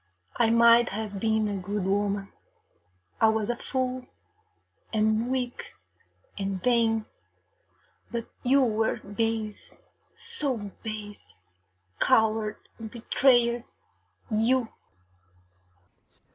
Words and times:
I 0.35 0.49
might 0.49 0.89
have 0.89 1.19
been 1.19 1.47
a 1.47 1.57
good 1.61 1.83
woman. 1.85 2.33
I 3.21 3.27
was 3.29 3.51
a 3.51 3.55
fool, 3.55 4.07
and 4.91 5.29
weak, 5.29 5.75
and 6.39 6.59
vain, 6.63 7.05
but 8.09 8.25
you 8.41 8.63
were 8.63 8.97
base 8.97 9.79
so 10.15 10.57
base 10.81 11.37
coward 11.99 12.67
and 12.79 12.89
betrayer, 12.89 13.63
you! 14.31 14.69